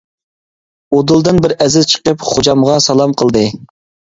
[0.99, 3.45] ئۇدۇلدىن بىر ئەزىز چىقىپ خوجامغا سالام قىلدى.